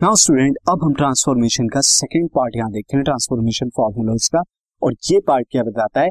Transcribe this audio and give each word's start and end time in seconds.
Now 0.00 0.14
student 0.14 0.56
अब 0.68 0.82
हम 0.84 0.94
transformation 0.94 1.68
का 1.68 1.80
सेकेंड 1.80 2.28
पार्ट 2.28 2.56
यहाँ 2.56 2.70
देखते 2.70 2.96
हैं 2.96 3.04
ट्रांसफॉर्मेशन 3.04 3.68
फॉर्मूलाज 3.76 4.26
का। 4.28 4.42
और 4.82 4.94
ये 5.10 5.20
पार्ट 5.20 5.46
क्या 5.50 5.62
बताता 5.62 6.00
है? 6.00 6.08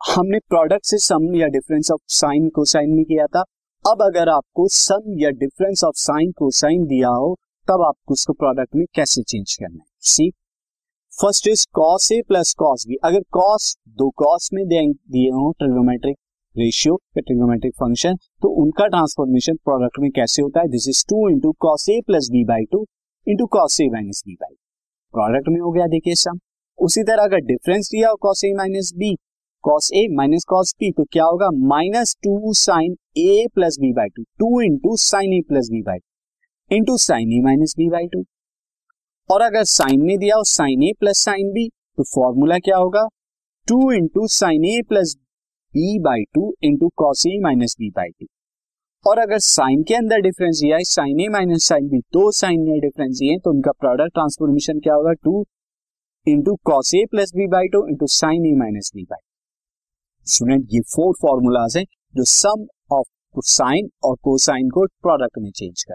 हमने 0.00 0.38
प्रोडक्ट 0.48 0.84
से 0.86 0.98
सम 0.98 1.34
या 1.36 1.46
डिफरेंस 1.48 1.90
ऑफ़ 1.90 2.00
साइन 2.14 2.48
को 2.48 2.64
साइन 2.64 2.90
में 2.90 3.04
किया 3.04 3.26
था। 3.26 3.40
अब 3.84 4.02
अगर 4.02 4.28
आपको 4.28 4.66
सम 4.68 5.16
या 5.20 5.30
डिफरेंस 5.38 5.84
ऑफ़ 5.84 5.96
साइन 5.98 6.32
कोसाइन 6.38 6.84
दिया 6.86 7.08
हो, 7.08 7.34
तब 7.68 7.84
आपको 7.86 8.12
उसको 8.12 8.32
प्रोडक्ट 8.32 8.76
में 8.76 8.84
कैसे 8.94 9.22
चेंज 9.22 9.56
करना 9.56 9.74
है? 9.74 9.86
C 10.00 10.30
first 11.12 11.48
is 11.48 11.66
cos 11.74 12.12
A 12.12 12.20
plus 12.28 12.54
cos 12.58 12.86
B 12.88 12.96
अगर 13.04 13.20
कॉस 13.32 13.74
दो 13.98 14.10
कॉस 14.18 14.50
में 14.54 14.64
दिए 14.66 15.28
हो 15.30 15.50
ट्रिग्नोमेट्रिक 15.58 16.16
रेशियो 16.56 17.00
या 17.16 17.20
ट्रिग्नोमेट्रिक 17.20 17.74
फ़ंक्शन 17.74 18.16
तो 18.42 18.54
उनका 18.62 18.86
ट्रांसफॉर्मेशन 18.86 19.56
प्रोडक्ट 19.64 20.00
में 20.00 20.10
कैसे 20.10 20.42
होता 20.42 20.60
है? 20.60 20.68
This 20.68 20.88
is 20.88 21.04
two 21.10 21.28
into 21.30 21.52
cos 21.60 21.88
A 21.90 22.00
plus 22.06 22.28
B 22.32 22.44
by 22.46 22.64
two 22.72 22.86
into 23.26 23.46
cos 23.46 23.80
A 23.80 23.84
minus 23.92 24.22
B 24.26 24.34
by 24.34 24.54
product 25.14 25.48
में 25.48 25.60
हो 25.60 25.70
गया 25.72 25.86
देखिए 25.86 26.14
सम 26.14 26.38
उसी 26.78 27.02
तरह 27.10 27.22
अगर 27.22 27.40
डिफरेंस 27.50 27.90
हो 27.94 28.14
cos 28.22 28.44
A 28.44 28.52
minus 28.56 28.90
B 28.98 29.14
cos 29.64 29.90
A 29.94 30.06
minus 30.12 30.44
cos 30.48 30.72
B 30.80 30.90
तो 30.92 31.04
क्या 31.12 31.24
होगा? 31.24 31.50
Minus 31.68 32.14
two 32.24 32.52
sine 32.60 32.96
A 33.18 33.46
plus 33.54 33.76
B 33.80 33.92
by 33.92 34.08
two 34.16 34.22
two 34.38 34.60
into 34.60 34.96
sine 35.04 35.32
A 35.32 35.40
plus 35.48 35.68
B 35.72 35.82
by 35.82 35.98
two 35.98 36.76
into 36.76 36.96
sine 37.04 37.32
A 37.32 37.40
minus 37.44 37.74
B 37.78 37.88
by 37.90 38.06
two 38.12 38.24
और 39.30 39.42
अगर 39.42 39.64
sine 39.74 40.02
में 40.06 40.18
दिया 40.18 40.36
हो 40.36 40.44
sine 40.54 40.82
A 40.82 40.92
plus 41.00 41.24
sine 41.24 41.52
B 41.52 41.68
तो 41.68 42.02
formula 42.14 42.58
क्या 42.58 42.76
होगा? 42.76 43.06
Two 43.68 43.90
into 43.92 44.26
sine 44.38 44.64
A 44.64 44.80
plus 44.88 45.14
B 45.74 45.98
by 46.08 46.24
two 46.34 46.52
into 46.64 46.88
cos 46.96 47.26
A 47.26 47.38
minus 47.42 47.76
B 47.80 47.90
by 47.90 48.10
two 48.20 48.26
और 49.06 49.18
अगर 49.18 49.38
साइन 49.38 49.82
के 49.82 49.94
अंदर 49.94 50.20
डिफरेंस 50.22 50.58
दिया 50.58 50.76
है, 50.76 50.82
sine 50.84 51.20
A 51.20 51.26
minus 51.28 51.64
sine 51.68 51.88
B 51.88 51.98
दो 52.14 52.30
साइन 52.32 52.60
में 52.64 52.78
डिफरेंस 52.80 53.16
दिए 53.18 53.38
तो 53.44 53.50
उनका 53.50 53.70
प्रोडक्ट 53.80 54.12
ट्रांसफॉर्मेशन 54.14 54.78
क्या 54.80 54.94
होगा? 54.94 55.12
Two 55.14 55.44
into 56.26 56.54
cos 56.64 56.94
A 56.94 57.04
plus 57.10 57.32
B 57.36 57.46
by 57.52 57.68
two 57.68 57.86
into 57.88 58.06
sine 58.08 58.46
A 58.46 58.52
minus 58.58 58.90
B 58.96 59.02
by 59.04 59.22
student 60.26 60.66
ये 60.72 60.80
फोर 60.92 61.14
फॉर्मूलाज 61.22 61.76
हैं 61.76 61.84
जो 62.14 62.24
सम 62.24 62.66
ऑफ़ 62.92 63.40
साइन 63.46 63.88
और 64.04 64.16
कोसाइन 64.24 64.68
को 64.70 64.86
प्रोडक्ट 65.02 65.38
में 65.38 65.50
चेंज 65.50 65.82
कर 65.82 65.94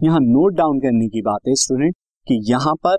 यहाँ 0.00 0.20
नोट 0.20 0.54
डाउन 0.54 0.80
करने 0.80 1.08
की 1.08 1.22
बात 1.22 1.48
है 1.48 1.54
स्टूडेंट 1.62 1.94
कि 2.26 2.38
यहाँ 2.50 2.74
पर 2.84 2.96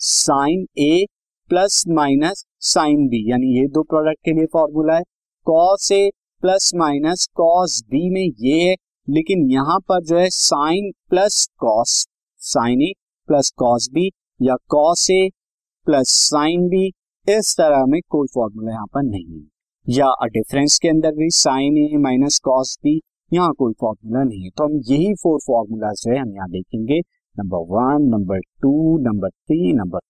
sine 0.00 0.64
A 0.78 1.04
plus 1.50 1.82
minus 1.90 2.44
sine 2.64 3.06
B 3.08 3.22
यानी 3.30 3.52
ये 3.58 3.66
दो 3.68 3.82
प्रोडक्ट 3.82 4.24
के 4.24 4.32
लिए 4.32 4.46
फॉर्मूला 4.52 4.96
है। 4.96 5.02
Cos 5.46 5.90
A 5.92 6.08
plus 6.42 6.70
minus 6.76 7.26
cos 7.36 7.80
B 7.90 8.08
में 8.10 8.26
ये 8.40 8.74
लेकिन 9.08 9.50
यहाँ 9.50 9.78
पर 9.88 10.02
जो 10.04 10.18
है 10.18 10.28
sine 10.30 10.90
plus 11.10 11.46
cos, 11.58 12.04
sine 12.40 12.82
A 12.82 12.92
plus 13.28 13.50
cos 13.58 13.88
B 13.94 14.06
या 14.40 14.54
cos 14.70 15.06
A 15.10 15.28
plus 15.86 16.10
sine 16.22 16.68
B, 16.68 16.86
इस 17.26 17.54
तरह 17.58 17.84
में 17.86 18.00
कोई 18.08 18.26
फॉर्मूला 18.34 18.72
यहाँ 18.72 18.86
पर 18.94 19.02
नहीं 19.02 19.40
है। 19.40 19.46
या 19.86 20.12
डिफरेंस 20.28 20.78
के 20.82 20.88
अंदर 20.88 21.14
भी 21.14 21.28
sine 21.32 21.76
A 21.78 21.96
minus 22.02 22.38
cos 22.44 22.76
B 22.84 23.00
यहाँ 23.32 23.52
कोई 23.58 23.72
फॉर्मूला 23.80 24.22
नहीं 24.22 24.42
है। 24.44 24.50
तो 24.50 24.64
हम 24.64 24.80
यही 24.88 25.14
फोर 25.14 25.38
फॉर्मूला 25.46 25.92
जो 25.92 26.10
है 26.12 26.18
हम 26.18 26.34
यहाँ 26.34 26.48
देखेंगे। 26.50 27.00
Number 27.36 27.64
one 27.70 28.08
number 28.10 28.40
two 28.62 28.72
number 29.02 29.30
three 29.30 29.72
number 29.72 30.00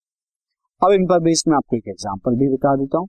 अब 0.83 0.92
इन 0.92 1.06
पर 1.06 1.20
बेस 1.20 1.45
में 1.48 1.56
आपको 1.56 1.77
एक 1.77 1.89
एग्ज़ाम्पल 1.89 2.37
भी 2.37 2.48
बता 2.48 2.75
देता 2.77 2.98
हूँ। 2.98 3.09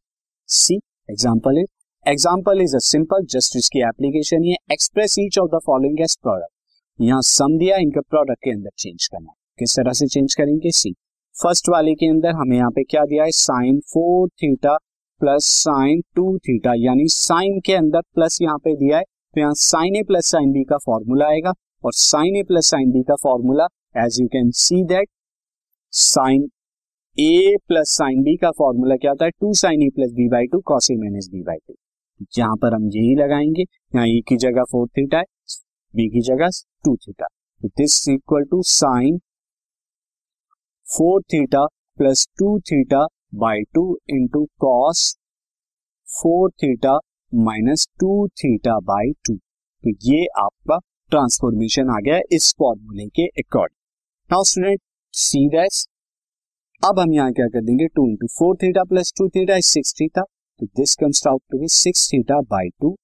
See 0.50 0.75
example 1.09 1.58
is 1.59 1.67
example 2.06 2.61
is 2.61 2.75
simple 2.86 3.23
just 3.30 3.56
इसकी 3.58 3.80
एप्लीकेशन 3.84 4.44
ये 4.45 4.56
express 4.72 5.16
each 5.20 5.38
of 5.39 5.48
the 5.52 5.59
following 5.66 6.02
as 6.02 6.16
product 6.23 7.02
यहाँ 7.02 7.22
सम 7.22 7.58
दिया, 7.58 7.78
इनके 7.78 8.00
प्रोडक्ट 8.02 8.44
के 8.44 8.52
अंदर 8.52 8.70
चेंज 8.78 9.07
करना 9.07 9.31
किस 9.59 9.75
तरह 9.75 9.91
से 9.91 10.07
चेंज 10.07 10.34
करेंगे? 10.34 10.72
सी 10.72 10.91
फ़र्स्ट 11.35 11.69
वाले 11.69 11.94
के 11.94 12.09
अंदर 12.09 12.35
हमें 12.35 12.56
यहाँ 12.57 12.69
पे 12.72 12.84
क्या 12.84 13.06
दिया 13.06 13.24
है? 13.24 13.31
Sine 13.31 13.79
four 13.94 14.28
theta 14.44 14.75
plus 15.22 15.46
sine 15.53 16.02
two 16.16 16.38
theta 16.47 16.74
यानी 16.78 17.07
साइन 17.09 17.59
के 17.66 17.74
अंदर 17.74 18.02
प्लस 18.16 18.38
यहाँ 18.41 18.58
पे 18.58 18.75
दिया 18.75 18.97
है। 18.97 19.03
तो 19.03 19.41
यहाँ 19.41 19.53
sine 19.59 19.96
A 19.96 20.03
plus 20.08 20.29
sine 20.31 20.52
B 20.52 20.63
का 20.63 20.78
फॉर्मूला 20.85 21.28
आएगा। 21.28 21.53
और 21.84 21.94
sine 21.94 22.35
A 22.35 22.44
plus 22.44 22.69
sine 22.72 22.91
B 22.91 23.02
का 23.03 23.16
formula 23.24 23.68
as 24.03 24.19
you 24.22 24.28
can 24.34 24.52
see 24.58 24.84
that 24.84 25.09
sine 25.94 26.47
A 27.18 27.56
plus 27.68 27.96
sine 27.97 28.22
B 28.24 28.35
का 28.38 28.52
फॉर्मूला 28.59 28.96
क्या 28.96 29.12
होता 29.12 29.25
है? 29.25 29.31
Two 29.31 29.53
sine 29.56 29.84
A 29.84 29.90
plus 29.96 30.12
B 30.12 30.29
by 30.29 30.47
two 30.52 30.59
cos 30.66 30.91
A 30.91 30.96
minus 30.97 31.29
B 31.34 31.41
by 31.41 31.58
two 31.58 31.75
यहाँ 32.38 32.56
पर 32.56 32.74
हम 32.74 32.88
यही 32.88 33.16
लगाएँगे, 33.16 33.62
यहाँ 33.62 34.06
ए 34.08 34.22
की 34.28 34.38
जगह 34.38 34.64
फोर 34.64 34.88
थीटा 34.88 35.18
है 35.18 35.24
बी 35.94 36.09
की 36.09 36.22
जगह 36.22 36.50
two 36.86 36.96
theta 36.98 37.28
this 37.78 38.08
equal 38.09 38.44
to 38.44 38.62
sine 38.68 39.18
four 40.88 41.22
theta 41.24 41.66
plus 41.98 42.28
two 42.38 42.58
theta 42.62 43.06
by 43.36 43.62
two 43.74 43.84
into 44.09 44.44
cos 44.59 45.00
four 46.08 46.50
theta 46.64 46.98
minus 47.31 47.88
two 48.00 48.28
theta 48.38 48.80
by 48.86 49.12
two 49.26 49.36
तो 49.36 49.92
ये 50.03 50.26
आपका 50.38 50.78
ट्रांसफॉर्मेशन 51.12 51.90
आ 51.90 52.00
गया 52.00 52.20
इस 52.32 52.53
फॉर्मूले 52.59 53.08
के 53.09 53.26
according 53.42 53.78
now 54.30 54.44
student 54.44 54.80
see 55.14 55.47
that's 55.50 55.86
अब 56.84 57.00
हम 57.00 57.14
यहाँ 57.14 57.32
क्या 57.34 57.47
कर 57.47 57.64
देंगे 57.64 57.88
two 57.88 58.08
into 58.09 58.28
four 58.30 58.56
theta 58.56 58.84
plus 58.84 59.14
two 59.18 59.28
theta 59.30 59.59
six 59.66 59.94
theta 59.94 60.22
तो 60.59 60.66
this 60.67 60.95
comes 60.95 61.25
out 61.27 61.41
to 61.51 61.57
be 61.59 61.67
six 61.71 62.07
theta 62.09 62.39
by 62.49 62.69
two 62.81 62.95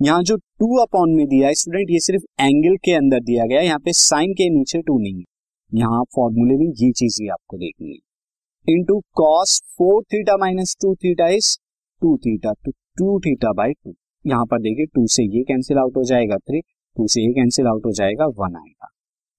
यहाँ 0.00 0.22
जो 0.22 0.36
टू 0.36 0.76
अपॉन 0.82 1.10
में 1.16 1.26
दिया 1.28 1.48
है 1.48 1.54
स्टूडेंट 1.54 1.90
ये 1.90 1.98
सिर्फ़ 2.00 2.22
एंगल 2.42 2.76
के 2.84 2.92
अंदर 2.92 3.20
दिया 3.22 3.44
गया 3.46 3.58
है, 3.60 3.66
यहाँ 3.66 3.78
पे 3.78 3.92
साइन 3.94 4.32
के 4.32 4.48
नीचे 4.50 4.80
टू 4.82 4.98
नहीं 4.98 5.18
है। 5.18 5.24
यहाँ 5.72 6.02
फॉर्मूले 6.16 6.56
में 6.58 6.66
ये 6.66 6.90
चीज़ 6.92 7.18
ही 7.22 7.28
आपको 7.28 7.56
देखनी 7.56 7.90
है। 7.90 8.74
Into 8.74 8.98
cos 9.14 9.60
four 9.78 10.02
theta 10.04 10.36
minus 10.36 10.76
two 10.82 10.94
theta 10.94 11.28
is 11.30 11.56
two 12.02 12.16
theta 12.16 12.52
two 12.64 12.70
two 12.98 13.18
theta 13.20 13.52
by 13.52 13.72
two 13.74 13.94
यहाँ 14.24 14.46
पर 14.46 14.60
देखिए 14.60 14.86
टू 14.86 15.06
से 15.06 15.22
ये 15.36 15.42
कैंसिल 15.44 15.78
आउट 15.78 15.96
हो 15.96 16.04
जाएगा 16.04 16.38
थ्री 16.38 16.60
टू 16.60 17.08
से 17.08 17.20
ये 17.20 17.32
कैंसिल 17.32 17.66
आउट 17.66 17.86
हो 17.86 17.92
जाएगा 17.92 18.26
वन 18.38 18.56
आएगा। 18.56 18.88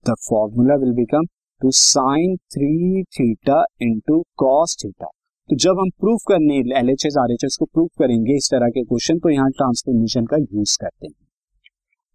The 0.06 0.16
formula 0.30 0.76
will 0.76 0.94
become 0.96 1.26
two 1.62 1.72
sine 1.74 2.36
three 2.54 3.04
theta 3.14 3.64
into 3.82 4.22
cos 4.38 4.78
theta 4.84 5.08
तो 5.50 5.56
जब 5.56 5.80
हम 5.80 5.90
प्रूफ 6.00 6.22
करने 6.28 6.56
L 6.78 6.90
H 6.90 7.06
S 7.06 7.16
R 7.20 7.32
H 7.32 7.44
S 7.46 7.56
को 7.60 7.66
प्रूफ 7.66 7.90
करेंगे 8.00 8.36
इस 8.36 8.48
तरह 8.52 8.70
के 8.70 8.84
क्वेश्चन 8.84 9.20
तो 9.20 9.30
यहाँ 9.30 9.50
ट्रांसफॉर्मेशन 9.52 10.26
का 10.26 10.38
यूज़ 10.38 10.78
करते 10.82 11.08
हैं। 11.08 11.14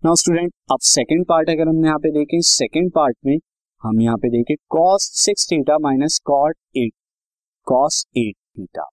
नाउ 0.03 0.15
स्टूडेंट 0.15 0.53
अब 0.73 0.79
सेकेंड 0.85 1.25
पार्ट 1.27 1.51
अगर 1.51 1.69
हम 1.69 1.85
यहाँ 1.85 1.99
पे 1.99 2.11
देखें 2.11 2.41
सेकेंड 2.41 2.91
पार्ट 2.93 3.17
में 3.27 3.37
हम 3.83 4.01
यहाँ 4.01 4.17
पे 4.17 4.31
देखें 4.31 4.55
cos 4.71 5.09
six 5.21 5.47
theta 5.53 5.79
minus 5.79 6.19
cot 6.25 6.57
eight 6.77 6.93
cos 7.67 8.05
eight 8.17 8.35
theta 8.59 8.89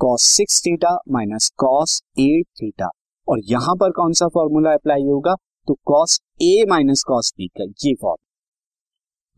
cos 0.00 0.22
six 0.36 0.60
theta 0.66 0.96
minus 1.10 1.50
cos 1.58 2.00
eight 2.20 2.46
theta 2.62 2.90
और 3.28 3.40
यहाँ 3.50 3.74
पर 3.76 3.90
कौन 3.92 4.12
सा 4.12 4.28
फॉर्मूला 4.28 4.72
अप्लाई 4.74 5.02
होगा? 5.02 5.34
तो 5.68 5.74
cos 5.86 6.20
A 6.42 6.64
minus 6.68 7.02
cos 7.06 7.32
B 7.38 7.46
का, 7.48 7.64
ये 7.64 7.94
formula 7.94 8.23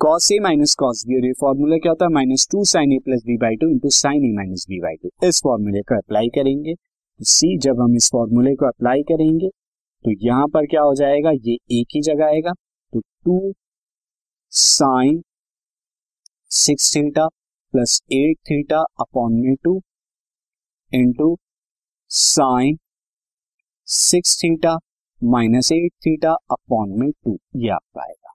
cos 0.00 0.30
A 0.32 0.38
minus 0.42 0.74
cos 0.78 1.02
B 1.08 1.14
और 1.16 1.24
ये 1.26 1.32
फॉर्मूला 1.40 1.76
क्या 1.76 1.90
होता 1.90 2.04
है? 2.04 2.12
Minus 2.12 2.46
two 2.52 2.64
sine 2.64 2.92
A 2.92 2.98
plus 3.04 3.22
B 3.26 3.36
by 3.36 3.56
two 3.60 3.68
into 3.68 3.90
sine 3.90 4.24
A 4.24 4.32
minus 4.36 4.64
B 4.68 4.80
by 4.80 4.96
two 5.02 5.10
इस 5.28 5.40
फॉर्मूले 5.44 5.80
को 5.82 5.96
अप्लाई 5.96 6.28
करेंगे। 6.34 6.74
तो 6.74 7.24
सी 7.24 7.56
जब 7.58 7.80
हम 7.80 7.94
इस 7.96 8.08
फॉर्मूले 8.12 8.54
को 8.56 8.66
अप्लाई 8.66 9.02
करेंगे 9.10 9.48
तो 10.04 10.12
यहाँ 10.26 10.46
पर 10.54 10.66
क्या 10.66 10.82
हो 10.82 10.94
जाएगा? 10.94 11.30
ये 11.30 11.54
एक 11.80 11.96
ही 11.96 12.02
जगह 12.02 12.26
आएगा। 12.26 12.52
तो 12.92 13.00
two 13.00 13.52
sine 14.52 15.22
six 16.56 16.94
theta 16.96 17.26
plus 17.28 18.00
eight 18.12 18.36
theta 18.50 18.82
upon 19.00 19.40
में 19.40 19.54
two 19.64 19.80
into 20.92 21.36
sine 22.10 22.78
six 23.88 24.38
theta 24.42 24.76
minus 25.20 25.72
eight 25.72 25.92
theta 26.06 26.36
upon 26.50 26.98
में 27.00 27.10
टू 27.10 27.38
ये 27.56 27.70
आपका 27.70 28.02
आएगा। 28.02 28.25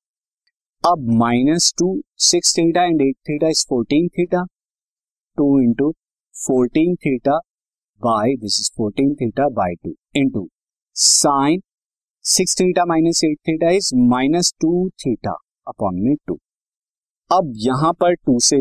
अब 0.83 1.00
minus 1.10 1.74
two 1.78 1.88
six 2.18 2.54
theta 2.57 2.83
and 2.83 3.01
eight 3.01 3.16
theta 3.30 3.48
is 3.48 3.66
fourteen 3.69 4.07
theta 4.07 4.44
two 5.38 5.45
into 5.62 5.89
fourteen 6.36 6.95
theta 6.95 7.38
by 8.01 8.36
this 8.36 8.60
is 8.60 8.69
fourteen 8.78 9.13
theta 9.16 9.48
by 9.50 9.75
two 9.83 9.94
into 10.16 10.48
sine 10.95 11.62
six 12.25 12.56
theta 12.60 12.86
minus 12.86 13.22
eight 13.24 13.38
theta 13.48 13.69
is 13.69 13.92
minus 13.95 14.54
two 14.62 14.89
theta 15.06 15.36
upon 15.68 16.00
में 16.00 16.16
two 16.28 16.39
अब 17.31 17.54
यहाँ 17.57 17.94
पर 17.94 18.16
to 18.16 18.39
से 18.39 18.57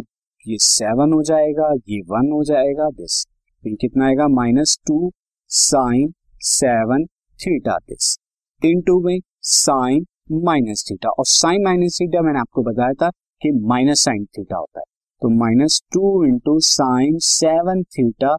ये 0.46 0.58
seven 0.58 1.12
हो 1.12 1.22
जाएगा, 1.22 1.72
ये 1.88 2.00
one 2.00 2.30
हो 2.32 2.42
जाएगा 2.44 2.90
दिस 2.90 3.24
फिर 3.64 3.76
कितना 3.80 4.06
आएगा? 4.06 4.28
Minus 4.28 4.78
two 4.86 5.10
sine 5.50 6.12
seven 6.52 7.06
theta 7.40 7.78
this 7.78 8.16
into 8.64 9.00
में 9.00 9.18
साइन 9.42 10.04
माइनस 10.30 10.84
थीटा 10.90 11.08
और 11.08 11.24
साइन 11.26 11.62
माइनस 11.64 11.98
थीटा 12.00 12.20
मैंने 12.22 12.38
आपको 12.38 12.62
बताया 12.62 12.92
था 12.92 13.10
कि 13.42 13.50
माइनस 13.68 14.00
साइन 14.00 14.24
थीटा 14.26 14.56
होता 14.56 14.80
है। 14.80 14.84
तो 15.22 15.28
minus 15.28 15.80
two 15.92 16.24
into 16.24 16.58
sine 16.60 17.18
seven 17.18 17.82
theta 17.82 18.36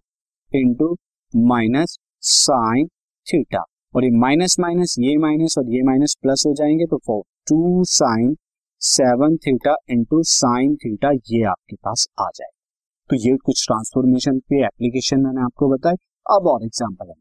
into 0.52 0.96
minus 1.34 1.98
sine 2.22 2.88
theta 3.28 3.64
और 3.96 4.04
ये 4.04 4.12
माइनस 4.12 4.56
माइनस 4.60 4.96
ये 5.00 5.18
माइनस 5.18 5.58
और 5.58 5.70
ये 5.70 5.82
माइनस 5.84 6.16
प्लस 6.22 6.44
हो 6.48 6.54
जाएँगे 6.54 6.86
तो 6.86 6.98
for 6.98 7.22
two 7.50 7.84
sine 7.84 8.36
seven 8.82 9.36
theta 9.38 9.76
into 9.90 10.22
sine 10.24 10.76
theta 10.76 11.12
ये 11.32 11.44
आपके 11.46 11.76
पास 11.76 12.08
आ 12.20 12.30
जाए 12.36 12.50
तो 13.10 13.16
ये 13.20 13.36
कुछ 13.38 13.66
ट्रांसफॉर्मेशन 13.68 14.38
के 14.40 14.64
एप्लीकेशन 14.66 15.22
मैंने 15.22 15.42
आपको 15.42 15.70
बताए। 15.70 15.96
अब 16.32 16.48
और 16.48 16.64
एग्ज़ाम्पल 16.64 17.06
देखेंगे 17.06 17.21